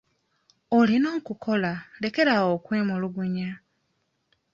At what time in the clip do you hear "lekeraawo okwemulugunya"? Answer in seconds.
2.03-3.49